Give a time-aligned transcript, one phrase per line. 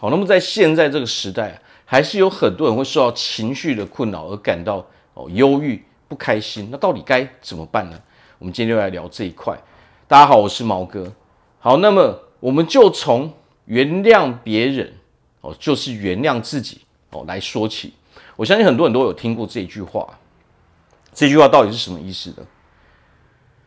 [0.00, 6.70] 好，那么在现在这个时代，还是有很多人会受到情绪的困扰而感到哦忧郁不开心。
[6.72, 8.00] 那到底该怎么办呢？
[8.38, 9.54] 我们今天就来聊这一块。
[10.08, 11.12] 大家好，我是毛哥。
[11.58, 13.30] 好，那么我们就从
[13.66, 14.90] 原谅别人
[15.42, 16.80] 哦，就是原谅自己
[17.10, 17.92] 哦来说起。
[18.36, 20.18] 我相信很多人都有听过这句话。
[21.12, 22.46] 这句话到底是什么意思呢？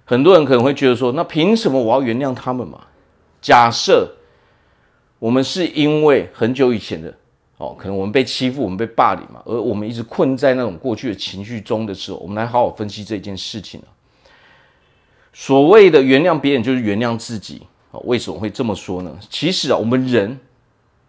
[0.03, 2.87] 很多人可能会觉得说，那凭什么我要原谅他们嘛？
[3.39, 4.15] 假设
[5.23, 7.07] 我们是因为很久以前的
[7.55, 13.81] 哦，可能我们被欺负，我们被霸凌嘛，而我们一直困在那种过去的情绪中的时候，我们来好好分析这件事情。
[15.31, 17.61] 所谓的原谅别人，就是原谅自己。
[18.03, 19.17] 为什么会这么说呢？
[19.29, 20.37] 其实啊，我们人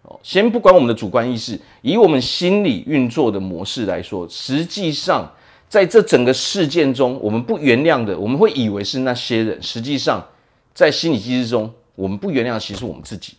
[0.03, 5.29] 哦，先不管我们的主观意识，以我们心理运作的模式来说，实际上
[5.69, 9.61] 在这整个事件中，我们不原谅的，我们会以为是那些人。
[9.61, 10.25] 实际上，
[10.73, 13.35] 在心理机制中，我们不原谅其实我们自己。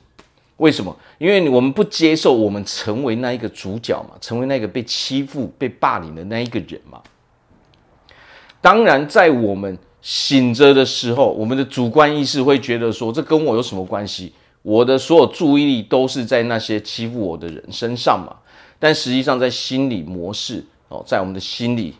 [0.57, 0.95] 为什么？
[1.17, 7.01] 因为我们不接受我们成为那一个主角嘛，成为那个被欺负、被霸凌的那一个人嘛。
[8.61, 14.33] 当然，在我们醒着的时候，我们的主观意识会觉得说，这跟我有什么关系？
[14.61, 18.37] 我的所有注意力都是在那些欺负我的人身上嘛。
[18.79, 21.93] 但实际上，在心理模式哦，在我们的心理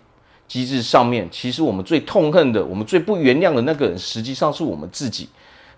[0.47, 5.27] 机制上面，其实我们最痛恨的，我们最不原谅的那个人，实际上是我们自己。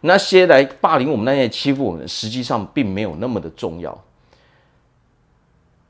[0.01, 4.03] 那些来霸凌我们、那些欺负我们，实际上并没有那么的重要。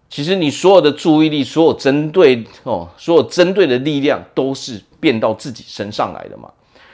[0.10, 6.50] 其实你所有的注意力，所有针对哦，所有针对的力量，都是变到自己身上来的嘛。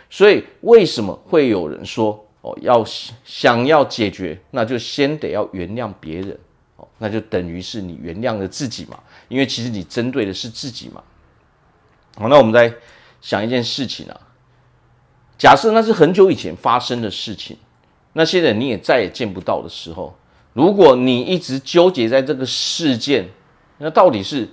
[0.10, 2.84] 所以为什么会有人说哦，要
[3.24, 6.38] 想要解决，那就先得要原谅别人
[6.78, 9.00] 哦，那就等于是你原谅了自己嘛。
[9.28, 11.04] 因为其实你针对的是自己嘛。
[12.16, 12.74] 好，那我们再
[13.22, 14.20] 想一件事情啊，
[15.44, 17.58] 假设那是很久以前发生的事情，
[18.14, 20.18] 那些人你也再也见不到的时候。
[20.54, 23.28] 如果你一直纠结在这个事件，
[23.80, 24.48] 那到底是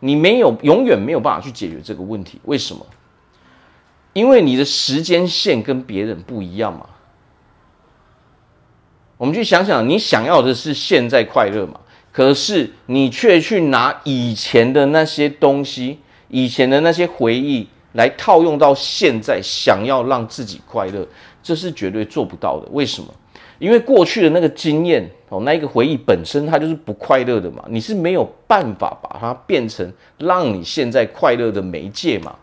[0.00, 2.38] 你没有永远没有办法去解决这个问题？
[2.44, 2.84] 为什么？
[4.12, 6.84] 因为你的时间线跟别人不一样嘛。
[9.16, 11.80] 我们去想想，你想要的是现在快乐嘛？
[12.12, 21.06] 可是你却去拿以前的那些东西、以前的那些回忆来套用到现在，想要让自己快乐，
[21.42, 22.68] 这是绝对做不到的。
[22.72, 23.08] 为什么？
[23.58, 32.34] 因为过去的那个经验哦，那一个回忆本身它就是不快乐的嘛，你是没有办法把它变成让你现在快乐的媒介嘛。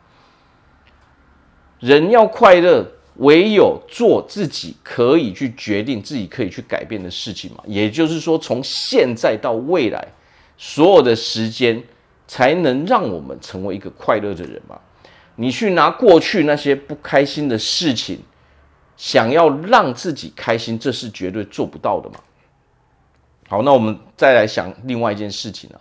[1.79, 2.85] 人要快乐，
[3.15, 7.63] 唯有做自己可以去决定、自己可以去改变的事情嘛。
[7.65, 10.07] 也就是说，从现在到未来，
[10.55, 11.81] 所有的时间
[12.27, 14.79] 才能让我们成为一个快乐的人嘛。
[15.37, 18.19] 你去拿过去那些不开心的事情。
[18.99, 22.15] 想要让自己开心，这是绝对做不到的嘛。
[23.47, 25.77] 好，那我们再来想另外一件事情啊。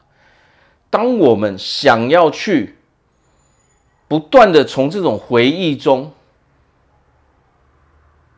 [0.91, 2.77] 当我们想要去
[4.06, 6.12] 不断的从这种回忆中，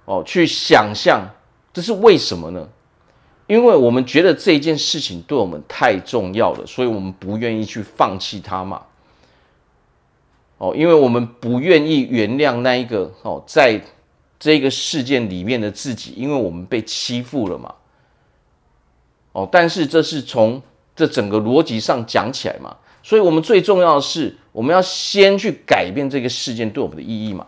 [0.04, 1.28] 哦，去想象，
[1.72, 2.68] 这是为什么呢？
[3.48, 8.80] 因为我们觉得这一件事情对我们太重要了，所以我们不愿意去放弃它嘛。
[10.58, 13.80] 哦，因为我们不愿意原谅那一个哦，在。
[14.40, 17.74] 这个事件里面的自己，因为我们被欺负了嘛，
[19.32, 20.62] 哦，但是这是从
[20.94, 27.44] 这整个逻辑上讲起来嘛，所以我们最重要的是，我们要先去改变这个事件对我们的意义嘛。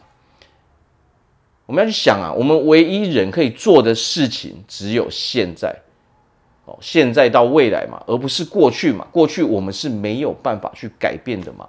[1.66, 5.72] 我们要去想啊，我们唯一人可以做的事情只有现在，
[6.64, 9.06] 哦，现在到未来嘛，而不是过去嘛。
[9.12, 11.68] 过去我们是没有办法去改变的嘛。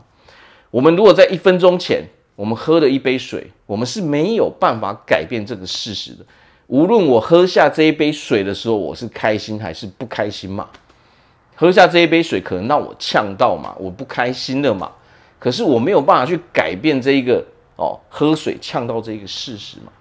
[0.71, 2.01] 我们如果在一分钟前，
[2.35, 6.25] 我们喝了一杯水，我们是没有办法改变这个事实的。
[6.67, 10.69] 无论我喝下这一杯水的时候，我是开心还是不开心嘛？
[11.55, 14.89] 喝下这一杯水可能让我呛到嘛，我不开心了嘛。
[15.37, 17.45] 可是我没有办法去改变这一个
[17.75, 19.91] 哦，喝水呛到这一个事实嘛。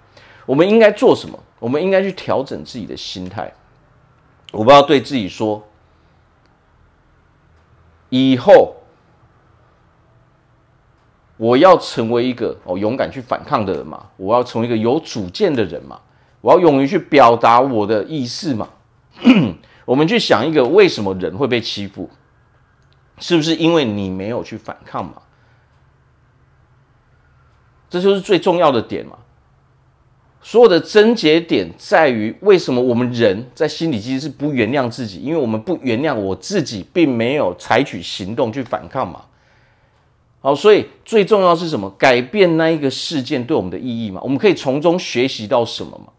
[0.47, 1.37] 我们应该做什么？
[1.59, 3.53] 我们应该去调整自己的心态。
[4.53, 5.67] 我不要对自己说，
[8.09, 8.77] 以后。
[11.41, 15.99] 我要成为一个哦勇敢去反抗的人嘛，我要成为一个有主见的人嘛，
[16.43, 18.69] 我要勇于去表达我的意思嘛。
[19.87, 22.11] 我们去想一个，为什么人会被欺负？
[23.17, 25.15] 是不是因为你没有去反抗嘛？
[27.89, 29.17] 这就是最重要的点嘛。
[30.43, 35.21] 所有的症结点在于，为什么我们人在心里其实是不原谅自己？
[35.21, 39.25] 因为我们不原谅我自己，并没有采取行动去反抗嘛。
[40.41, 41.91] 好，所以最重要是什么？
[41.99, 44.21] 改变那一个事件对我们的意义嘛？
[44.23, 46.13] 我们可以从中学习到什么嘛？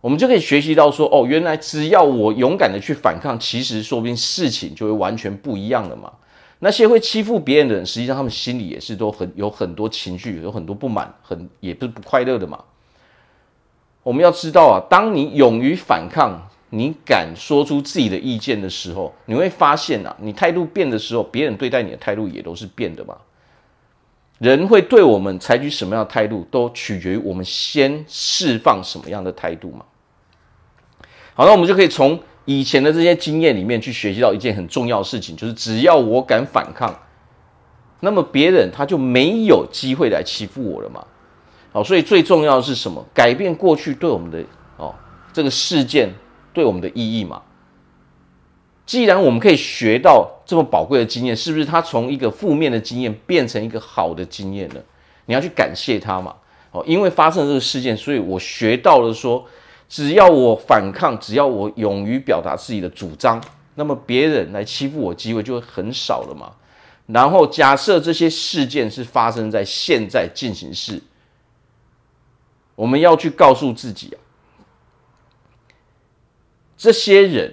[0.00, 6.10] 我们就可以学习到说，哦，原来只要我勇敢的去反抗，其实说不定事情就会完全不一样了嘛。
[6.60, 12.58] 那些会欺负别人的人，实际上他们心里也是都很有很多情绪，有很多不满，很也不是不快乐的嘛。
[14.02, 23.16] 我们要知道啊，当你勇于反抗，你敢说出自己的意见的时候，你会发现啊，你态度变的时候，别人对待你的态度也都是变的嘛。
[24.38, 29.84] 人会对我们采取什么样的态度，都取决于我们先释放什么样的态度嘛。
[31.34, 36.96] 好，那我们就可以从以前的这些经验里面去学习到一件很重要的事情，就是只要我敢反抗，
[38.00, 41.04] 那么别人他就没有机会来欺负我了嘛。
[41.72, 43.04] 好，所以最重要的是什么？
[43.12, 44.42] 改变过去对我们的
[44.76, 44.94] 哦
[45.32, 46.08] 这个事件
[46.52, 47.42] 对我们的意义嘛。
[48.86, 54.82] 既然我们可以学到这么宝贵的经验，是不是它从一个负面的经验变成一个好的经验了？
[55.26, 56.34] 你要去感谢它嘛。
[56.70, 59.44] 哦，因为发生了这个事件，所以我学到了说，
[59.88, 63.42] 只要我反抗，只要我勇于表达自己的主张，
[63.74, 66.52] 那么别人来欺负我机会就会很少了嘛。
[67.06, 71.02] 然后假设这些事件是发生在现在进行时，
[72.74, 74.20] 我们要去告诉自己啊，
[76.78, 77.52] 这些人。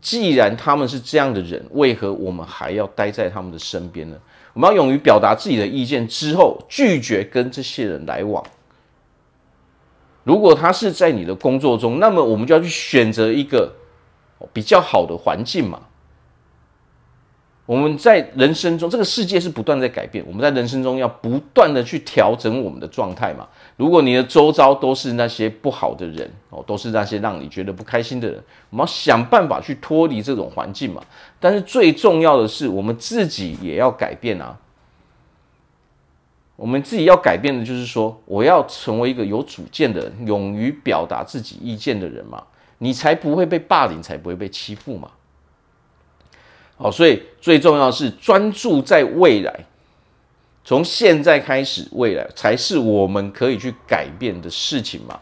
[0.00, 4.16] 既然他们是这样的人，为何我们还要待在他们的身边呢？
[4.52, 8.42] 我们要勇于表达自己的意见之后，拒绝跟这些人来往。
[10.22, 13.74] 如果他是在你的工作中，那么我们就要去选择一个
[14.52, 15.82] 比较好的环境嘛。
[17.68, 20.24] 我们在人生中，这个世界是不断在改变。
[20.26, 23.46] 我们在人生中要不断的去调整我们的状态嘛。
[23.76, 31.02] 如果你的周遭都是那些不好的人哦，都是那些让你觉得不开心的人，我们要想办法去脱离这种环境嘛。
[31.38, 34.58] 但是最重要的是，我们自己也要改变啊。
[36.56, 42.42] 我们自己要改变的就是说，我要成为一个有主见的人，勇于表达自己意见的人嘛，
[42.78, 45.10] 你才不会被霸凌，才不会被欺负嘛。
[46.80, 49.66] 好，所以最重要是专注在未来，
[50.64, 55.20] 从现在开始，未来才是我们可以去改变的事情嘛。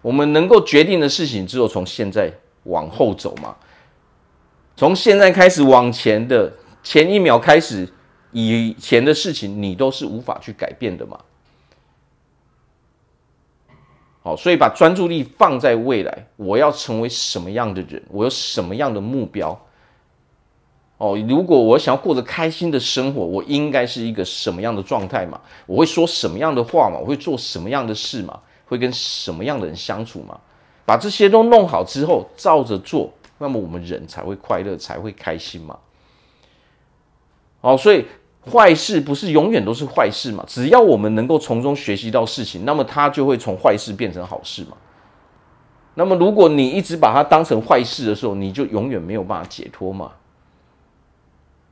[0.00, 2.32] 我们能够决定的事情，只有从现在
[2.64, 3.54] 往后走嘛。
[4.76, 6.50] 从现在开始往前的
[6.82, 7.86] 前一秒开始，
[8.32, 11.20] 以前的事情你都是无法去改变的嘛。
[14.22, 18.02] 好，所以把专注力放在未来，我要成为什么样的人？
[18.08, 19.63] 我有什么样的目标？
[21.04, 25.38] 哦，如果我想要过着开心的生活，我应该是一个什么样的状态嘛？
[25.66, 26.98] 我会说什么样的话嘛？
[26.98, 28.40] 我会做什么样的事嘛？
[28.64, 30.40] 会跟什么样的人相处嘛？
[30.86, 35.76] 把这些都弄好之后，照着做，那么我们人才会快乐，才会开心嘛。
[37.60, 38.06] 哦，所以
[38.50, 40.42] 坏事不是永远都是坏事嘛？
[40.48, 44.76] 只要我们能够从中学习到事情，那么它就会从坏事变成好事嘛。
[45.96, 50.10] 那么如果你一直把它当成坏事的时候，你就永远没有办法解脱嘛。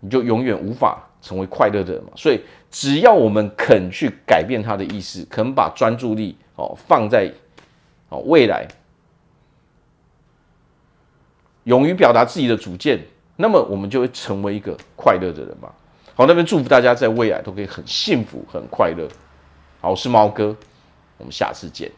[0.05, 2.11] 你就永远无法成为快乐的人嘛。
[2.17, 2.41] 所以，
[2.71, 7.33] 只要我们肯去改变他的意思，肯把专注力哦放在
[8.09, 8.67] 哦未来，
[11.65, 13.01] 勇于表达自己的主见，
[13.37, 15.71] 那么我们就会成为一个快乐的人嘛。
[16.15, 19.09] 好，那边祝福大家在未来都可以很幸福、很快乐。
[19.81, 20.57] 好，我是猫哥，
[21.19, 21.91] 我们下次见。